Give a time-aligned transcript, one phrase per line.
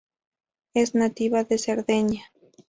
[0.73, 2.23] Es nativa de Cerdeña.